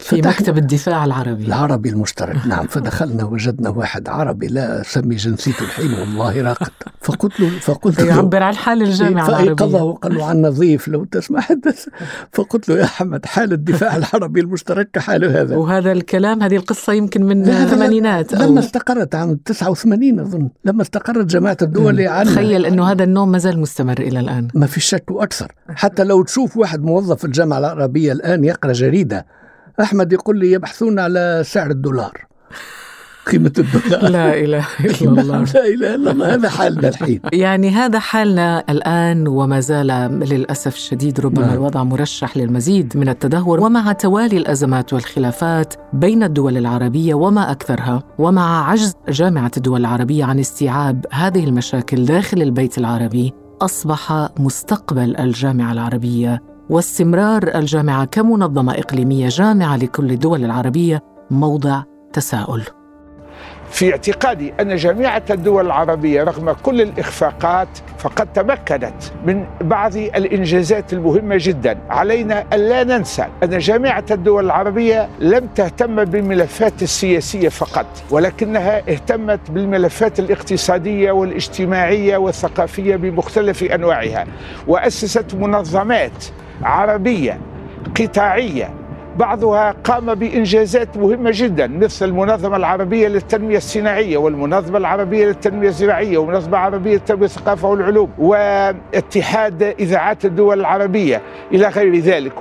في 0.03 0.17
مكتب 0.17 0.59
الدفاع 0.59 1.05
العربي. 1.05 1.45
العربي 1.45 1.89
المشترك. 1.89 2.47
نعم 2.47 2.67
فدخلنا 2.67 3.25
وجدنا 3.25 3.69
واحد 3.69 4.09
عربي 4.09 4.47
لا 4.47 4.81
أسمي 4.81 5.15
جنسيته 5.15 5.63
الحين 5.63 5.95
والله 5.95 6.43
راقد. 6.43 6.71
فقلت 7.01 7.41
له 7.41 7.49
فقلت 7.49 8.01
له 8.01 8.09
يعبر 8.09 8.43
عن 8.43 8.55
حال 8.55 8.83
الجامعة 8.83 9.29
العربية. 9.29 9.55
فايقظه 9.55 9.83
وقال 9.83 10.15
له 10.15 10.25
عن 10.25 10.43
نظيف 10.43 10.89
لو 10.89 11.05
تسمح 11.05 11.53
فقلت 12.33 12.69
له 12.69 12.79
يا 12.79 12.85
أحمد 12.85 13.27
حال 13.27 13.53
الدفاع 13.53 13.97
العربي 13.97 14.41
المشترك 14.41 14.91
كحال 14.93 15.25
هذا؟ 15.25 15.57
وهذا 15.57 15.93
الكلام 15.93 16.43
هذه 16.43 16.57
القصة 16.57 16.93
يمكن 16.93 17.25
من 17.25 17.49
الثمانينات 17.49 18.35
لما 18.35 18.61
استقرت 18.61 19.15
عام 19.15 19.35
89 19.35 20.21
أظن. 20.21 20.49
لما 20.65 20.83
استقرت 20.83 21.27
جماعة 21.27 21.57
الدول 21.63 22.01
عن 22.01 22.27
تخيل 22.27 22.67
إنه 22.67 22.91
هذا 22.91 23.05
النوم 23.05 23.31
ما 23.31 23.39
زال 23.39 23.59
مستمر 23.59 23.99
إلى 23.99 24.21
الآن. 24.21 24.49
ما 24.55 24.67
في 24.67 24.81
شك 24.81 25.11
وأكثر 25.11 25.53
حتى 25.69 26.05
لو 26.05 26.23
تشوف 26.23 26.57
واحد 26.57 26.83
موظف 26.83 27.19
في 27.19 27.25
الجامعة 27.25 27.59
العربية 27.59 28.13
الآن 28.13 28.45
يقرأ 28.45 28.73
جريدة 28.73 29.27
أحمد 29.81 30.13
يقول 30.13 30.39
لي 30.39 30.53
يبحثون 30.53 30.99
على 30.99 31.43
سعر 31.47 31.71
الدولار. 31.71 32.13
قيمة 33.33 33.53
الدولار. 33.59 34.11
لا 34.11 34.39
إله 34.41 34.67
إلا 34.81 35.21
الله. 35.21 35.45
لا 35.45 35.67
إله 35.67 35.95
إلا 35.95 36.11
الله. 36.11 36.35
هذا 36.35 36.49
حالنا 36.49 36.89
الحين. 36.89 37.21
يعني 37.33 37.71
هذا 37.71 37.99
حالنا 37.99 38.65
الآن 38.69 39.29
وما 39.29 39.61
زال 39.61 39.87
للأسف 40.31 40.75
الشديد 40.75 41.21
ربما 41.21 41.47
نعم. 41.47 41.55
الوضع 41.55 41.83
مرشح 41.85 42.37
للمزيد 42.37 42.97
من 42.97 43.09
التدهور 43.09 43.61
ومع 43.61 43.93
توالي 43.93 44.37
الأزمات 44.37 44.93
والخلافات 44.93 45.75
بين 45.93 46.23
الدول 46.23 46.57
العربية 46.57 47.15
وما 47.15 47.51
أكثرها 47.51 48.03
ومع 48.19 48.71
عجز 48.71 48.95
جامعة 49.09 49.51
الدول 49.57 49.81
العربية 49.81 50.25
عن 50.25 50.39
استيعاب 50.39 51.07
هذه 51.13 51.45
المشاكل 51.45 52.05
داخل 52.05 52.43
البيت 52.43 52.79
العربي 52.79 53.33
أصبح 53.61 54.29
مستقبل 54.39 55.17
الجامعة 55.17 55.73
العربية 55.73 56.52
واستمرار 56.73 57.51
الجامعة 57.55 58.05
كمنظمة 58.05 58.73
إقليمية 58.73 59.29
جامعة 59.29 59.77
لكل 59.77 60.11
الدول 60.11 60.45
العربية 60.45 61.03
موضع 61.31 61.83
تساؤل. 62.13 62.63
في 63.73 63.91
اعتقادي 63.93 64.53
أن 64.61 64.77
جامعة 64.77 65.23
الدول 65.31 65.67
العربية 65.67 66.25
رغم 66.25 66.53
كل 66.53 66.81
الإخفاقات 66.81 67.69
فقد 67.99 68.33
تمكنت 68.33 68.95
من 69.27 69.45
بعض 69.61 69.97
الإنجازات 69.97 70.93
المهمة 70.93 71.37
جدا. 71.39 71.79
علينا 71.91 72.45
ألا 72.53 72.85
ننسى 72.85 73.27
أن 73.43 73.59
جامعة 73.59 74.05
الدول 74.11 74.45
العربية 74.45 75.09
لم 75.21 75.47
تهتم 75.47 76.05
بالملفات 76.05 76.83
السياسية 76.83 77.49
فقط 77.49 77.87
ولكنها 78.11 78.79
اهتمت 78.79 79.51
بالملفات 79.51 80.19
الاقتصادية 80.19 81.13
والاجتماعية 81.13 82.17
والثقافية 82.17 82.97
بمختلف 82.97 83.63
أنواعها 83.63 84.27
وأسست 84.67 85.35
منظمات 85.35 86.25
عربية 86.63 87.41
قطاعية 88.01 88.71
بعضها 89.19 89.75
قام 89.85 90.15
بإنجازات 90.15 90.97
مهمة 90.97 91.31
جدا 91.35 91.67
مثل 91.67 92.09
المنظمة 92.09 92.57
العربية 92.57 93.09
للتنمية 93.09 93.57
الصناعية 93.57 94.17
والمنظمة 94.17 94.79
العربية 94.79 95.27
للتنمية 95.27 95.69
الزراعية 95.69 96.19
والمنظمة 96.19 96.51
العربية 96.51 96.93
للتنمية 96.95 97.25
الثقافة 97.25 97.69
والعلوم 97.69 98.11
واتحاد 98.19 99.63
إذاعات 99.63 100.25
الدول 100.25 100.61
العربية 100.61 101.21
إلى 101.53 101.69
غير 101.69 101.97
ذلك. 101.97 102.33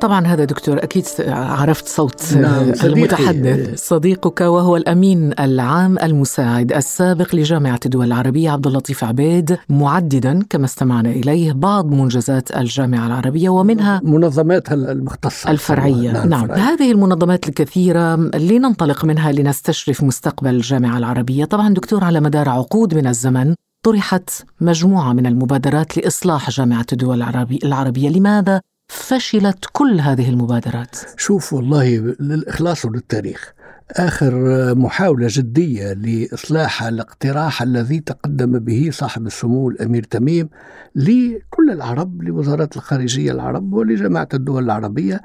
طبعا 0.00 0.26
هذا 0.26 0.44
دكتور 0.44 0.82
أكيد 0.82 1.04
عرفت 1.28 1.88
صوت 1.88 2.34
نعم 2.34 2.72
المتحدث. 2.84 3.86
صديقك 3.88 4.40
وهو 4.40 4.76
الأمين 4.76 5.32
العام 5.40 5.98
المساعد 5.98 6.72
السابق 6.72 7.34
لجامعة 7.34 7.80
الدول 7.86 8.06
العربية 8.06 8.50
عبد 8.50 8.66
اللطيف 8.66 9.04
عبيد 9.04 9.58
معددا 9.68 10.42
كما 10.50 10.64
استمعنا 10.64 11.10
إليه 11.10 11.52
بعض 11.52 11.90
منجزات 11.90 12.56
الجامعة 12.56 13.06
العربية 13.06 13.48
ومنها 13.48 14.00
منظماتها 14.04 14.74
المختصة. 14.74 15.50
الفرعية. 15.50 16.12
نعم, 16.12 16.28
نعم. 16.28 16.44
الفرعية. 16.44 16.62
هذه 16.62 16.92
المنظمات 16.92 17.48
الكثيرة 17.48 18.16
لننطلق 18.16 19.04
منها 19.04 19.32
لنستشرف 19.32 20.02
مستقبل 20.02 20.54
الجامعة 20.54 20.98
العربية. 20.98 21.44
طبعا 21.44 21.74
دكتور 21.74 22.04
على 22.04 22.20
مدار 22.20 22.48
عقود 22.48 22.94
من 22.94 23.06
الزمن 23.06 23.54
طرحت 23.84 24.30
مجموعة 24.60 25.12
من 25.12 25.26
المبادرات 25.26 25.96
لإصلاح 25.96 26.50
جامعة 26.50 26.86
الدول 26.92 27.22
العربية. 27.64 28.08
لماذا؟ 28.08 28.60
فشلت 28.88 29.64
كل 29.72 30.00
هذه 30.00 30.28
المبادرات. 30.28 30.96
شوف 31.16 31.52
والله 31.52 32.14
للإخلاص 32.20 32.84
وللتاريخ. 32.84 33.54
آخر 33.90 34.34
محاولة 34.74 35.26
جدية 35.30 35.92
لإصلاح 35.92 36.82
الاقتراح 36.82 37.62
الذي 37.62 38.00
تقدم 38.00 38.58
به 38.58 38.88
صاحب 38.92 39.26
السمو 39.26 39.70
الأمير 39.70 40.02
تميم 40.02 40.48
لكل 40.94 41.70
العرب 41.70 42.22
لوزارة 42.22 42.68
الخارجية 42.76 43.32
العرب 43.32 43.72
ولجماعة 43.72 44.28
الدول 44.34 44.64
العربية 44.64 45.20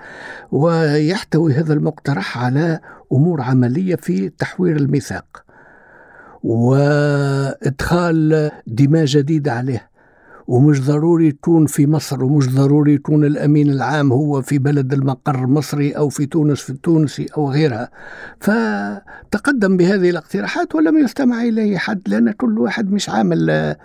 ويحتوي 0.52 1.54
هذا 1.54 1.74
المقترح 1.74 2.38
على 2.38 2.80
أمور 3.12 3.42
عملية 3.42 3.96
في 3.96 4.30
تحوير 4.30 4.76
الميثاق 4.76 5.44
وإدخال 6.44 8.52
دماء 8.68 9.06
جديدة 9.06 9.54
عليه. 9.54 9.89
ومش 10.50 10.82
ضروري 10.82 11.32
تكون 11.32 11.66
في 11.66 11.88
مصر 11.88 12.24
ومش 12.24 12.50
ضروري 12.50 12.94
يكون 12.94 13.26
الأمين 13.26 13.70
العام 13.70 14.12
هو 14.12 14.42
في 14.42 14.58
بلد 14.58 14.94
المقر 14.94 15.48
مصري 15.48 15.92
أو 15.92 16.10
في 16.10 16.26
تونس 16.26 16.62
في 16.62 16.70
التونسي 16.70 17.26
أو 17.38 17.52
غيرها. 17.52 17.90
فتقدم 18.40 19.78
بهذه 19.78 20.10
الاقتراحات 20.10 20.76
ولم 20.76 20.98
يستمع 20.98 21.44
إليه 21.44 21.78
حد 21.78 22.02
لأن 22.08 22.32
كل 22.32 22.60
واحد 22.60 22.92
مش 22.92 23.10
عامل 23.10 23.76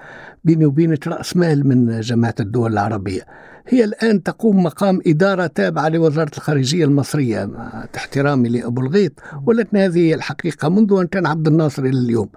بيني 0.44 0.66
وبينك 0.66 1.08
رأس 1.08 1.36
مال 1.36 1.66
من 1.66 2.00
جماعة 2.00 2.34
الدول 2.40 2.72
العربية. 2.72 3.22
هي 3.68 3.84
الآن 3.84 4.22
تقوم 4.22 4.62
مقام 4.62 5.00
إدارة 5.06 5.46
تابعة 5.46 5.88
لوزارة 5.88 6.30
الخارجية 6.36 6.84
المصرية 6.84 7.44
مع 7.44 7.84
احترامي 7.96 8.48
لأبو 8.48 8.80
الغيط 8.80 9.12
ولكن 9.46 9.76
هذه 9.76 10.14
الحقيقة 10.14 10.68
منذ 10.68 10.96
أن 11.00 11.06
كان 11.06 11.26
عبد 11.26 11.46
الناصر 11.46 11.82
إلى 11.82 11.98
اليوم. 11.98 12.28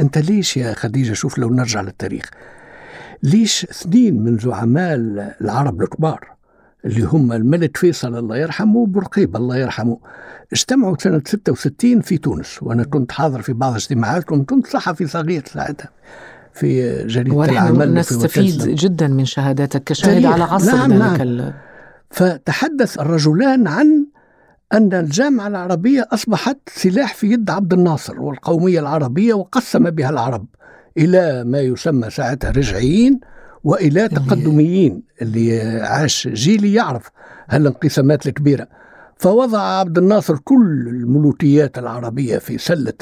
أنت 0.00 0.18
ليش 0.18 0.56
يا 0.56 0.74
خديجة؟ 0.74 1.12
شوف 1.12 1.38
لو 1.38 1.50
نرجع 1.50 1.80
للتاريخ. 1.80 2.30
ليش 3.22 3.64
اثنين 3.64 4.22
من 4.22 4.38
زعماء 4.38 4.94
العرب 5.40 5.82
الكبار 5.82 6.28
اللي 6.84 7.02
هم 7.02 7.32
الملك 7.32 7.76
فيصل 7.76 8.16
الله 8.16 8.36
يرحمه 8.36 8.76
وبرقيب 8.76 9.36
الله 9.36 9.56
يرحمه 9.56 9.98
اجتمعوا 10.52 10.96
سنة 10.98 11.22
66 11.26 12.00
في 12.00 12.18
تونس. 12.18 12.62
وأنا 12.62 12.84
كنت 12.84 13.12
حاضر 13.12 13.42
في 13.42 13.52
بعض 13.52 13.74
اجتماعاتهم 13.74 14.44
كنت 14.44 14.66
صحفي 14.66 15.06
صغير 15.06 15.44
ساعتها 15.46 15.88
في 16.52 16.98
جريدة 17.06 17.44
العمل 17.44 17.94
نستفيد 17.94 18.62
جدا 18.62 19.08
من 19.08 19.24
شهاداتك 19.24 19.84
كشاهد 19.84 20.24
على 20.24 20.44
عصر 20.44 20.76
نعم 20.76 20.92
ذلك 20.92 21.20
نعم. 21.20 21.52
فتحدث 22.10 22.98
الرجلان 22.98 23.68
عن 23.68 24.06
أن 24.72 24.94
الجامعة 24.94 25.46
العربية 25.46 26.08
أصبحت 26.12 26.58
سلاح 26.66 27.14
في 27.14 27.26
يد 27.26 27.50
عبد 27.50 27.72
الناصر 27.72 28.20
والقومية 28.20 28.80
العربية 28.80 29.34
وقسم 29.34 29.90
بها 29.90 30.10
العرب. 30.10 30.46
إلى 30.98 31.44
ما 31.44 31.60
يسمى 31.60 32.10
ساعتها 32.10 32.50
رجعيين 32.50 33.20
وإلى 33.64 34.08
تقدميين 34.08 35.02
اللي 35.22 35.60
عاش 35.82 36.28
جيلي 36.28 36.74
يعرف 36.74 37.10
هالانقسامات 37.48 38.26
الكبيرة. 38.26 38.66
فوضع 39.16 39.60
عبد 39.60 39.98
الناصر 39.98 40.36
كل 40.38 40.84
الملوكيات 40.88 41.78
العربية 41.78 42.38
في 42.38 42.58
سلة 42.58 42.92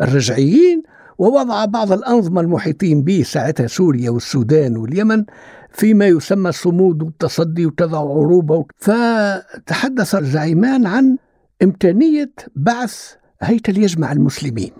الرجعيين 0.00 0.82
ووضع 1.18 1.64
بعض 1.64 1.92
الأنظمة 1.92 2.40
المحيطين 2.40 3.02
به 3.02 3.22
ساعتها 3.26 3.66
سوريا 3.66 4.10
والسودان 4.10 4.76
واليمن 4.76 5.24
فيما 5.72 6.06
يسمى 6.06 6.48
الصمود 6.48 7.02
والتصدي 7.02 7.66
وتضع 7.66 7.98
عروبه. 7.98 8.64
فتحدث 8.78 10.14
الزعيمان 10.14 10.86
عن 10.86 11.16
إمكانية 11.62 12.32
بعث 12.56 13.12
هيكل 13.40 13.78
يجمع 13.78 14.12
المسلمين 14.12 14.72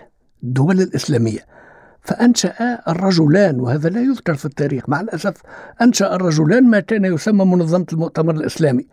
الدول 0.42 0.80
الإسلامية. 0.80 1.52
فأنشأ 2.02 2.78
الرجلان 2.88 3.60
وهذا 3.60 3.88
لا 3.88 4.00
يذكر 4.00 4.34
في 4.34 4.44
التاريخ 4.44 4.88
مع 4.88 5.00
الأسف 5.00 5.34
أنشأ 5.82 6.14
الرجلان 6.14 6.70
ما 6.70 6.80
كان 6.80 7.04
يسمى 7.04 7.44
منظمة 7.44 7.86
المؤتمر 7.92 8.34
الإسلامي. 8.34 8.86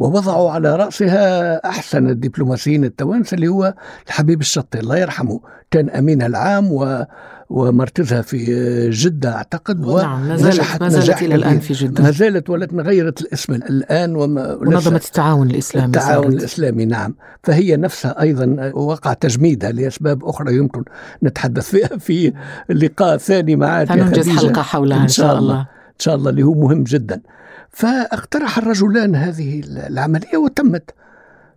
ووضعوا 0.00 0.50
على 0.50 0.76
رأسها 0.76 1.56
أحسن 1.68 2.08
الدبلوماسيين 2.08 2.84
التوانسة 2.84 3.34
اللي 3.34 3.48
هو 3.48 3.74
الحبيب 4.06 4.40
الشطي 4.40 4.80
الله 4.80 4.96
يرحمه. 4.96 5.40
كان 5.70 5.90
أمينها 5.90 6.26
العام 6.26 6.72
و 6.72 7.04
ومركزها 7.50 8.22
في 8.22 8.90
جدة 8.90 9.34
أعتقد 9.34 9.80
نعم 9.80 10.28
ما 10.28 10.36
زالت, 10.36 10.82
ما 10.82 10.88
زالت 10.88 11.22
إلى 11.22 11.34
الآن 11.34 11.60
في 11.60 11.72
جدة. 11.72 12.02
ما 12.02 12.10
زالت 12.10 12.50
ولكن 12.50 12.80
غيرت 12.80 13.20
الاسم 13.20 13.54
الآن 13.54 14.16
وما 14.16 14.58
منظمة 14.60 14.96
التعاون 14.96 15.50
الإسلامي 15.50 15.86
التعاون 15.86 16.22
صارت. 16.22 16.34
الإسلامي 16.34 16.84
نعم. 16.84 17.14
فهي 17.42 17.76
نفسها 17.76 18.20
أيضا 18.20 18.72
وقع 18.74 19.12
تجميدها 19.12 19.72
لأسباب 19.72 20.24
أخرى 20.24 20.56
يمكن 20.56 20.84
نتحدث 21.22 21.70
فيها 21.70 21.98
في 21.98 22.32
لقاء 22.68 23.16
ثاني 23.16 23.56
معك 23.56 23.88
سننجز 23.88 24.28
حلقة 24.28 24.62
حولها 24.62 25.02
إن 25.02 25.08
شاء 25.08 25.38
الله. 25.38 25.60
إن 25.60 25.66
شاء 25.98 26.14
الله 26.14 26.30
اللي 26.30 26.42
هو 26.42 26.54
مهم 26.54 26.84
جدا. 26.84 27.20
فاقترح 27.70 28.58
الرجلان 28.58 29.14
هذه 29.14 29.62
العملية 29.66 30.36
وتمت. 30.36 30.90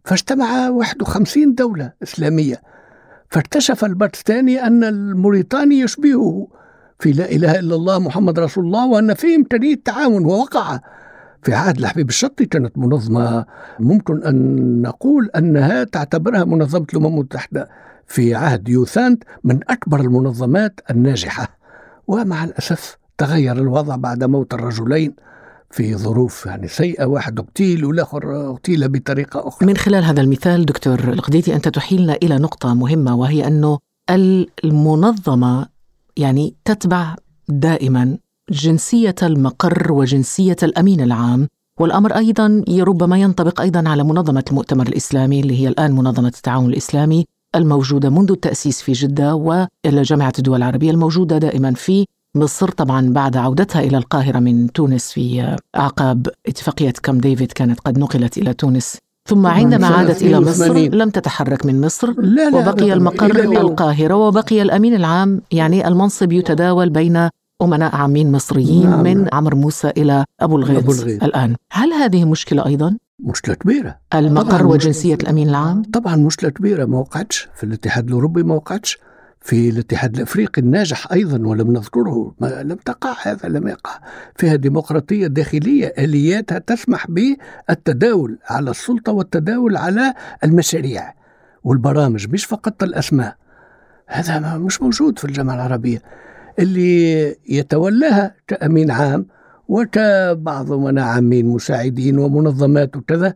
فاجتمع 0.05 0.69
51 0.69 1.55
دولة 1.55 1.91
إسلامية. 2.03 2.61
فاكتشف 3.29 3.85
الباكستاني 3.85 4.67
أن 4.67 4.83
الموريتاني 4.83 5.79
يشبهه 5.79 6.47
في 6.99 7.11
لا 7.11 7.31
إله 7.31 7.59
إلا 7.59 7.75
الله 7.75 7.99
محمد 7.99 8.39
رسول 8.39 8.65
الله 8.65 8.87
وأن 8.87 9.13
فيه 9.13 9.35
إمكانية 9.35 9.75
تعاون 9.85 10.25
ووقع 10.25 10.79
في 11.41 11.53
عهد 11.53 11.77
الحبيب 11.77 12.09
الشطي. 12.09 12.45
كانت 12.45 12.77
منظمة 12.77 13.45
ممكن 13.79 14.23
أن 14.23 14.81
نقول 14.81 15.29
أنها 15.35 15.83
تعتبرها 15.83 16.43
منظمة 16.43 16.85
الأمم 16.93 17.05
المتحدة 17.05 17.69
في 18.07 18.35
عهد 18.35 18.69
يوثانت 18.69 19.23
من 19.43 19.59
أكبر 19.69 19.99
المنظمات 19.99 20.79
الناجحة. 20.91 21.57
ومع 22.07 22.43
الأسف 22.43 22.97
تغير 23.17 23.57
الوضع 23.57 23.95
بعد 23.95 24.23
موت 24.23 24.53
الرجلين. 24.53 25.15
في 25.73 25.95
ظروف 25.95 26.45
يعني 26.45 26.67
سيئة 26.67 27.05
واحد 27.05 27.39
اغتيل 27.39 27.85
والآخر 27.85 28.49
اغتيل 28.49 28.89
بطريقة 28.89 29.47
أخرى. 29.47 29.67
من 29.67 29.77
خلال 29.77 30.03
هذا 30.03 30.21
المثال 30.21 30.65
دكتور 30.65 30.99
القديدي 30.99 31.55
أنت 31.55 31.67
تحيلنا 31.67 32.13
إلى 32.23 32.37
نقطة 32.37 32.73
مهمة 32.73 33.15
وهي 33.15 33.47
أنه 33.47 33.79
المنظمة 34.63 35.67
يعني 36.17 36.55
تتبع 36.65 37.15
دائما 37.49 38.17
جنسية 38.51 39.15
المقر 39.23 39.91
وجنسية 39.91 40.55
الأمين 40.63 41.01
العام 41.01 41.47
والأمر 41.79 42.17
أيضا 42.17 42.63
ربما 42.69 43.17
ينطبق 43.17 43.61
أيضا 43.61 43.89
على 43.89 44.03
منظمة 44.03 44.43
المؤتمر 44.49 44.87
الإسلامي 44.87 45.39
اللي 45.39 45.61
هي 45.61 45.67
الآن 45.67 45.91
منظمة 45.91 46.27
التعاون 46.27 46.69
الإسلامي 46.69 47.25
الموجودة 47.55 48.09
منذ 48.09 48.31
التأسيس 48.31 48.81
في 48.81 48.91
جدة 48.91 49.35
وإلى 49.35 50.01
جامعة 50.01 50.33
الدول 50.39 50.57
العربية 50.57 50.91
الموجودة 50.91 51.37
دائما 51.37 51.73
في 51.73 52.05
مصر 52.35 52.69
طبعا 52.69 53.09
بعد 53.09 53.37
عودتها 53.37 53.81
إلى 53.81 53.97
القاهرة 53.97 54.39
من 54.39 54.71
تونس 54.71 55.11
في 55.11 55.57
أعقاب 55.75 56.27
اتفاقية 56.47 56.93
كام 57.03 57.17
ديفيد 57.17 57.51
كانت 57.51 57.79
قد 57.79 57.97
نقلت 57.99 58.37
إلى 58.37 58.53
تونس. 58.53 58.97
ثم 59.29 59.47
عندما 59.47 59.87
عادت 59.87 60.21
إلى 60.21 60.39
مصر 60.39 60.77
لم 60.77 61.09
تتحرك 61.09 61.65
من 61.65 61.81
مصر 61.81 62.13
لا 62.17 62.49
لا 62.49 62.57
وبقي 62.57 62.93
المقر 62.93 63.39
القاهرة 63.61 64.15
وبقي 64.15 64.61
الأمين 64.61 64.95
العام 64.95 65.41
يعني 65.51 65.87
المنصب 65.87 66.31
يتداول 66.31 66.89
بين 66.89 67.29
أمناء 67.61 67.95
عامين 67.95 68.31
مصريين 68.31 68.89
نعم. 68.89 69.03
من 69.03 69.27
عمرو 69.33 69.57
موسى 69.57 69.89
إلى 69.97 70.25
أبو 70.39 70.57
الغيط, 70.57 70.83
أبو 70.83 70.91
الغيط 70.91 71.23
الآن. 71.23 71.55
هل 71.71 71.93
هذه 71.93 72.25
مشكلة 72.25 72.65
أيضا؟ 72.65 72.97
مشكلة 73.19 73.55
كبيرة. 73.55 73.97
المقر 74.13 74.65
وجنسية 74.67 75.15
الأمين 75.15 75.49
العام؟ 75.49 75.83
طبعا 75.83 76.15
مشكلة 76.15 76.49
كبيرة 76.49 76.85
ما 76.85 76.97
وقعتش. 76.97 77.47
في 77.55 77.63
الاتحاد 77.63 78.07
الأوروبي 78.07 78.43
ما 78.43 78.55
وقعتش. 78.55 78.99
في 79.43 79.69
الاتحاد 79.69 80.15
الأفريقي 80.15 80.61
الناجح 80.61 81.11
أيضا 81.11 81.47
ولم 81.47 81.71
نذكره 81.71 82.35
ما 82.39 82.63
لم 82.63 82.75
تقع 82.75 83.15
هذا 83.23 83.49
لم 83.49 83.67
يقع. 83.67 83.99
فيها 84.35 84.55
ديمقراطية 84.55 85.27
داخلية 85.27 85.93
آلياتها 85.97 86.59
تسمح 86.59 87.07
بالتداول 87.11 88.37
على 88.49 88.71
السلطة 88.71 89.11
والتداول 89.11 89.77
على 89.77 90.13
المشاريع 90.43 91.13
والبرامج 91.63 92.29
مش 92.29 92.45
فقط 92.45 92.83
الأسماء. 92.83 93.35
هذا 94.07 94.57
مش 94.57 94.81
موجود 94.81 95.19
في 95.19 95.25
الجامعة 95.25 95.55
العربية. 95.55 96.01
اللي 96.59 97.21
يتولاها 97.49 98.35
كأمين 98.47 98.91
عام 98.91 99.25
وكبعض 99.67 100.71
أمناء 100.71 101.05
عامين 101.05 101.45
مساعدين 101.45 102.17
ومنظمات 102.17 102.97
وكذا 102.97 103.33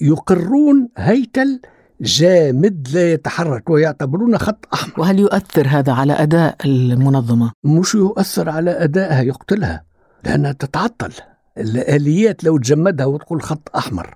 يقرون 0.00 0.88
هيكل 0.96 1.60
جامد 2.00 2.88
لا 2.94 3.12
يتحرك 3.12 3.70
ويعتبرون 3.70 4.38
خط 4.38 4.68
أحمر. 4.74 5.00
وهل 5.00 5.18
يؤثر 5.18 5.66
هذا 5.68 5.92
على 5.92 6.12
أداء 6.12 6.56
المنظمة؟ 6.64 7.52
مش 7.64 7.94
يؤثر 7.94 8.48
على 8.48 8.70
أدائها 8.70 9.22
يقتلها 9.22 9.84
لأنها 10.24 10.52
تتعطل. 10.52 11.12
الآليات 11.58 12.44
لو 12.44 12.58
تجمدها 12.58 13.06
وتقول 13.06 13.42
خط 13.42 13.70
أحمر 13.76 14.14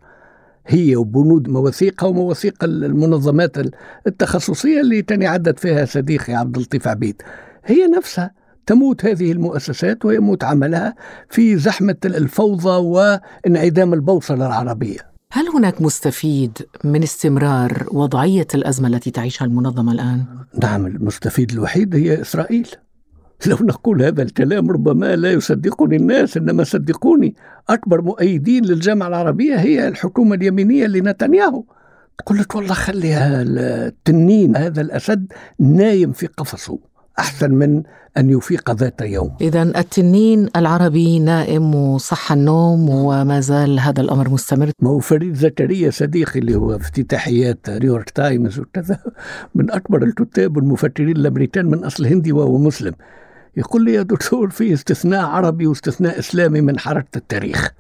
هي 0.67 0.97
وبنود 0.97 1.49
مواثيقها 1.49 2.07
ومواثيق 2.07 2.65
المنظمات 2.65 3.57
التخصصية 4.07 4.81
اللي 4.81 5.03
تاني 5.03 5.27
عدت 5.27 5.59
فيها 5.59 5.85
صديقي 5.85 6.35
عبد 6.35 6.57
اللطيف 6.57 6.89
عبيد. 6.89 7.23
هي 7.65 7.87
نفسها 7.87 8.31
تموت 8.67 9.05
هذه 9.05 9.33
المؤسسات 9.33 10.05
ويموت 10.05 10.45
عملها 10.45 10.95
في 11.29 11.57
زحمة 11.57 11.97
الفوضى 12.05 12.69
وانعدام 13.47 13.95
البوصلة 13.95 14.47
العربية. 14.47 15.10
هل 15.33 15.49
هناك 15.49 15.83
مستفيد 15.83 16.59
من 16.85 17.03
استمرار 17.03 17.87
وضعية 17.93 18.47
الأزمة 18.55 18.89
التي 18.89 19.11
تعيشها 19.11 19.45
المنظمة 19.45 19.93
الآن؟ 19.93 20.25
نعم 20.63 20.87
المستفيد 20.87 21.53
الوحيد 21.53 21.97
هي 21.97 22.21
إسرائيل. 22.21 22.69
لو 23.47 23.57
نقول 23.61 24.03
هذا 24.03 24.23
الكلام 24.23 24.71
ربما 24.71 25.17
لا 25.17 25.33
يصدقني 25.33 25.97
الناس 25.97 26.37
إنما 26.37 26.65
صدقوني. 26.65 27.35
أكبر 27.69 28.03
مؤيدين 28.03 28.65
للجامعة 28.65 29.09
العربية 29.09 29.57
هي 29.57 29.89
الحكومة 29.89 30.35
اليمينية 30.35 30.87
لنتنياهو. 30.87 31.65
قلت 32.27 32.57
والله 32.57 32.75
خلي 32.75 33.17
التنين 33.17 34.57
هذا 34.57 34.81
الأسد 34.81 35.33
نايم 35.59 36.13
في 36.13 36.27
قفصه. 36.27 36.79
أحسن 37.21 37.51
من 37.51 37.83
أن 38.17 38.31
يفيق 38.31 38.71
ذات 38.71 39.01
يوم. 39.01 39.37
إذا 39.41 39.63
التنين 39.63 40.49
العربي 40.57 41.19
نائم 41.19 41.75
وصح 41.75 42.33
النوم 42.33 42.91
وما 42.91 43.41
زال 43.41 43.81
هذا 43.81 44.01
الأمر 44.01 44.29
مستمر. 44.29 44.71
ما 44.81 44.91
هو 44.91 44.99
فريد 44.99 45.35
زكريا 45.35 45.91
صديقي 45.91 46.41
اللي 46.41 46.55
هو 46.55 46.77
افتتاحيات 46.77 47.71
نيويورك 47.71 48.11
تايمز 48.11 48.59
وكذا 48.59 48.99
من 49.55 49.71
أكبر 49.71 50.03
الكتاب 50.03 50.57
والمفكرين 50.57 51.17
الأمريكان 51.17 51.67
من 51.67 51.85
أصل 51.85 52.07
هندي 52.07 52.33
وهو 52.33 52.59
مسلم. 52.59 52.93
يقول 53.57 53.85
لي 53.85 53.95
يا 53.95 54.03
دكتور 54.03 54.51
في 54.51 54.73
استثناء 54.73 55.25
عربي 55.25 55.67
واستثناء 55.67 56.19
إسلامي 56.19 56.61
من 56.61 56.79
حركة 56.79 57.17
التاريخ. 57.17 57.71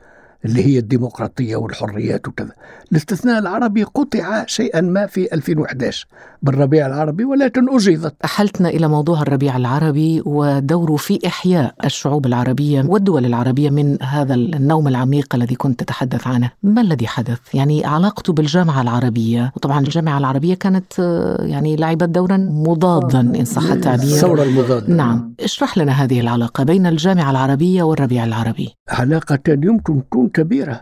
اللي 0.44 0.66
هي 0.66 0.78
الديمقراطية 0.78 1.56
والحريات 1.56 2.28
وكذا. 2.28 2.52
الاستثناء 2.92 3.38
العربي 3.38 3.82
قطع 3.82 4.44
شيئا 4.46 4.80
ما 4.80 5.06
في 5.06 5.34
2011 5.34 6.06
بالربيع 6.42 6.86
العربي 6.86 7.24
ولكن 7.24 7.74
أجيزت. 7.74 8.14
أحلتنا 8.24 8.68
إلى 8.68 8.88
موضوع 8.88 9.22
الربيع 9.22 9.56
العربي 9.56 10.22
ودوره 10.26 10.96
في 10.96 11.18
إحياء 11.26 11.74
الشعوب 11.84 12.26
العربية 12.26 12.84
والدول 12.86 13.26
العربية 13.26 13.70
من 13.70 14.02
هذا 14.02 14.34
النوم 14.34 14.88
العميق 14.88 15.34
الذي 15.34 15.54
كنت 15.54 15.82
تتحدث 15.82 16.26
عنه. 16.26 16.50
ما 16.62 16.80
الذي 16.80 17.06
حدث؟ 17.06 17.38
يعني 17.54 17.86
علاقته 17.86 18.32
بالجامعة 18.32 18.82
العربية. 18.82 19.52
وطبعا 19.56 19.80
الجامعة 19.80 20.18
العربية 20.18 20.54
كانت 20.54 20.98
يعني 21.40 21.76
لعبت 21.76 22.08
دورا 22.08 22.36
مضادا 22.36 23.20
إن 23.20 23.44
صح 23.44 23.62
التعبير. 23.62 24.04
الثورة 24.04 24.42
المضادة 24.42 24.94
نعم. 24.94 25.34
اشرح 25.40 25.78
لنا 25.78 25.92
هذه 25.92 26.20
العلاقة 26.20 26.64
بين 26.64 26.86
الجامعة 26.86 27.30
العربية 27.30 27.82
والربيع 27.82 28.24
العربي. 28.24 28.74
علاقة 28.88 29.38
يمكن 29.48 30.02
تكون 30.04 30.29
كبيرة 30.32 30.80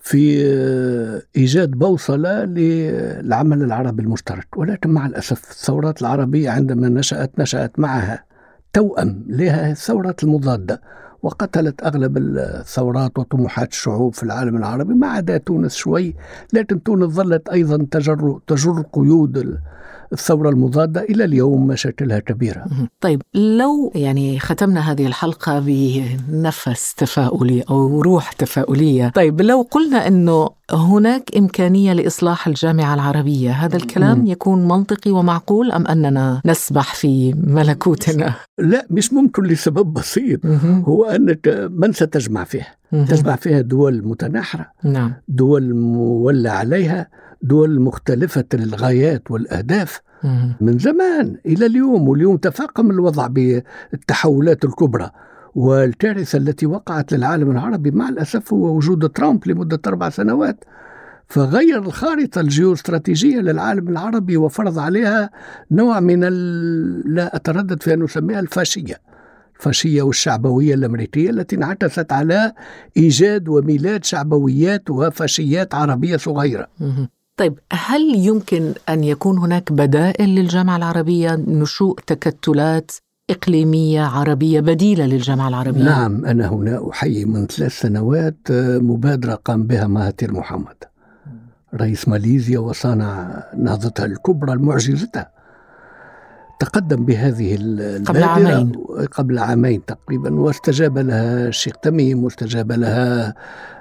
في 0.00 0.42
إيجاد 1.36 1.70
بوصلة 1.70 2.44
للعمل 2.44 3.62
العربي 3.62 4.02
المشترك 4.02 4.46
ولكن 4.56 4.90
مع 4.90 5.06
الأسف 5.06 5.50
الثورات 5.50 6.00
العربية 6.00 6.50
عندما 6.50 6.88
نشأت 6.88 7.38
نشأت 7.38 7.78
معها 7.78 8.24
توأم 8.72 9.24
لها 9.28 9.70
الثورات 9.70 10.24
المضادة 10.24 10.80
وقتلت 11.22 11.82
أغلب 11.82 12.18
الثورات 12.18 13.18
وطموحات 13.18 13.72
الشعوب 13.72 14.14
في 14.14 14.22
العالم 14.22 14.56
العربي 14.56 14.94
ما 14.94 15.06
عدا 15.06 15.36
تونس 15.36 15.74
شوي 15.74 16.14
لكن 16.52 16.82
تونس 16.82 17.12
ظلت 17.12 17.48
أيضا 17.48 17.86
تجر, 17.90 18.40
تجر 18.46 18.82
قيود 18.92 19.58
الثورة 20.12 20.50
المضادة 20.50 21.00
إلى 21.00 21.24
اليوم 21.24 21.66
مشاكلها 21.66 22.18
كبيرة. 22.18 22.64
طيب 23.00 23.22
لو 23.34 23.92
يعني 23.94 24.38
ختمنا 24.38 24.92
هذه 24.92 25.06
الحلقة 25.06 25.58
بنفس 25.58 26.94
تفاؤلي 26.94 27.62
أو 27.70 28.00
روح 28.00 28.32
تفاؤلية 28.32 29.08
طيب 29.08 29.40
لو 29.40 29.68
قلنا 29.70 30.06
أنه 30.08 30.50
هناك 30.72 31.36
إمكانية 31.36 31.92
لإصلاح 31.92 32.46
الجامعة 32.46 32.94
العربية 32.94 33.50
هذا 33.50 33.76
الكلام 33.76 34.26
يكون 34.26 34.68
منطقي 34.68 35.10
ومعقول 35.10 35.72
أم 35.72 35.86
أننا 35.86 36.40
نسبح 36.46 36.94
في 36.94 37.34
ملكوتنا؟ 37.34 38.34
لا 38.58 38.86
مش 38.90 39.12
ممكن 39.12 39.42
لسبب 39.42 39.92
بسيط. 39.92 40.40
هو 40.88 41.04
أنك 41.04 41.68
من 41.70 41.92
ستجمع 41.92 42.44
فيها 42.44 42.76
تجمع 42.92 43.36
فيها 43.36 43.60
دول 43.60 44.02
متناحرة 44.04 44.66
نعم. 44.84 45.14
دول 45.28 45.74
مولى 45.74 46.48
عليها 46.48 47.08
دول 47.42 47.80
مختلفة 47.80 48.44
الغايات 48.54 49.30
والأهداف. 49.30 50.00
من 50.60 50.78
زمان 50.78 51.36
إلى 51.46 51.66
اليوم 51.66 52.08
واليوم 52.08 52.36
تفاقم 52.36 52.90
الوضع 52.90 53.26
بالتحولات 53.26 54.64
الكبرى 54.64 55.10
والكارثة 55.54 56.38
التي 56.38 56.66
وقعت 56.66 57.12
للعالم 57.12 57.50
العربي. 57.50 57.90
مع 57.90 58.08
الأسف 58.08 58.52
هو 58.52 58.76
وجود 58.76 59.08
ترامب 59.08 59.48
لمدة 59.48 59.80
أربع 59.86 60.08
سنوات 60.08 60.64
فغير 61.28 61.78
الخارطة 61.78 62.40
الجيوستراتيجية 62.40 63.40
للعالم 63.40 63.88
العربي 63.88 64.36
وفرض 64.36 64.78
عليها 64.78 65.30
نوع 65.70 66.00
من 66.00 66.20
لا 67.14 67.36
أتردد 67.36 67.82
في 67.82 67.94
أن 67.94 68.04
أسميها 68.04 68.40
الفاشية. 68.40 69.00
الفاشية 69.58 70.02
والشعبوية 70.02 70.74
الأمريكية 70.74 71.30
التي 71.30 71.56
انعكست 71.56 72.12
على 72.12 72.52
إيجاد 72.96 73.48
وميلاد 73.48 74.04
شعبويات 74.04 74.90
وفاشيات 74.90 75.74
عربية 75.74 76.16
صغيرة. 76.16 76.68
طيب 77.36 77.58
هل 77.72 78.14
يمكن 78.16 78.72
أن 78.88 79.04
يكون 79.04 79.38
هناك 79.38 79.72
بدائل 79.72 80.28
للجامعة 80.28 80.76
العربية 80.76 81.34
نشوء 81.34 81.98
تكتلات 82.06 82.90
إقليمية 83.30 84.02
عربية 84.02 84.60
بديلة 84.60 85.06
للجامعة 85.06 85.48
العربية؟ 85.48 85.82
نعم 85.82 86.24
أنا 86.24 86.48
هنا 86.48 86.90
أحيي 86.90 87.24
من 87.24 87.46
ثلاث 87.46 87.80
سنوات 87.80 88.38
مبادرة 88.80 89.34
قام 89.34 89.66
بها 89.66 89.86
مهاتير 89.86 90.32
محمد. 90.32 90.76
رئيس 91.74 92.08
ماليزيا 92.08 92.58
وصانع 92.58 93.42
نهضتها 93.58 94.06
الكبرى 94.06 94.52
المعجزتها 94.52 95.35
تقدم 96.58 97.04
بهذه 97.04 97.54
قبل 98.06 98.22
عامين. 98.22 98.72
قبل 99.12 99.38
عامين 99.38 99.84
تقريبا 99.84 100.40
واستجاب 100.40 100.98
لها 100.98 101.48
الشيخ 101.48 101.76
تميم 101.76 102.24
واستجاب 102.24 102.72
لها 102.72 103.34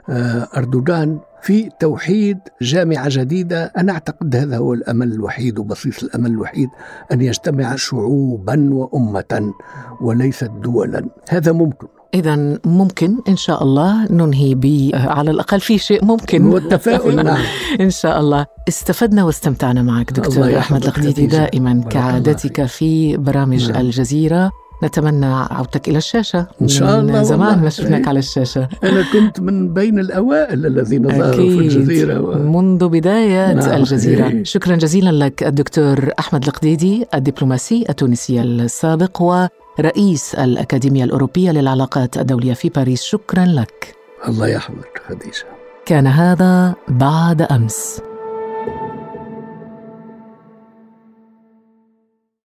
آه، 0.10 0.48
أردوغان 0.58 1.20
في 1.42 1.70
توحيد 1.80 2.40
جامعة 2.62 3.06
جديدة. 3.10 3.64
أنا 3.78 3.92
أعتقد 3.92 4.36
هذا 4.36 4.58
هو 4.58 4.74
الأمل 4.74 5.12
الوحيد 5.12 5.60
وبصيص 5.60 6.04
الأمل 6.04 6.32
الوحيد 6.32 6.70
أن 7.12 7.22
يجتمع 7.22 7.76
شعوبا 7.76 8.70
وأمة 8.74 9.54
وليست 10.02 10.52
دولا. 10.64 11.10
هذا 11.30 11.52
ممكن. 11.52 11.88
إذا 12.16 12.60
ممكن 12.66 13.18
إن 13.30 13.36
شاء 13.36 13.64
الله 13.64 14.12
ننهي 14.12 14.56
ب 14.56 14.92
على 14.94 15.32
الأقل 15.32 15.60
في 15.60 15.78
شيء 15.78 16.06
ممكن. 16.06 16.46
والتفاؤل 16.46 17.16
نعم. 17.26 17.44
إن 17.82 17.90
شاء 17.90 18.20
الله. 18.20 18.46
استفدنا 18.68 19.24
واستمتعنا 19.24 19.82
معك 19.82 20.12
دكتور 20.12 20.58
أحمد 20.58 20.86
القديدي 20.86 21.28
دائما 21.28 21.84
كعادتك 21.90 22.66
في 22.66 23.18
برامج 23.18 23.72
نعم. 23.72 23.82
الجزيرة. 23.82 24.52
نتمنى 24.84 25.26
عودتك 25.26 25.90
إلى 25.90 25.98
الشاشة. 25.98 26.48
إن 26.62 26.68
شاء 26.68 27.00
الله 27.00 27.14
من 27.14 27.24
زمان 27.24 27.62
ما 27.62 27.70
شفناك 27.70 28.08
على 28.08 28.20
الشاشة. 28.20 28.70
أنا 28.84 29.04
كنت 29.14 29.40
من 29.40 29.74
بين 29.74 30.00
الأوائل 30.00 30.66
الذين 30.66 31.10
ظهروا 31.10 31.34
في 31.34 31.60
الجزيرة. 31.60 32.22
و... 32.22 32.62
منذ 32.62 32.88
بداية 32.88 33.54
نعم. 33.54 33.70
الجزيرة. 33.82 34.44
شكرا 34.44 34.76
جزيلا 34.76 35.26
لك 35.26 35.44
الدكتور 35.44 36.10
أحمد 36.20 36.48
القديدي 36.48 37.06
الدبلوماسي 37.14 37.86
التونسي 37.90 38.42
السابق 38.42 39.22
ورئيس 39.80 40.36
الأكاديمية 40.36 41.04
الأوروبية 41.04 41.52
للعلاقات 41.52 42.18
الدولية 42.18 42.54
في 42.54 42.70
باريس 42.70 43.04
شكرا 43.04 43.46
لك. 43.46 43.96
الله 44.28 44.48
يحفظك 44.48 45.02
خديجة. 45.08 45.46
كان 45.86 46.08
هذا 46.08 46.76
بعد 46.88 47.42
أمس. 47.42 48.02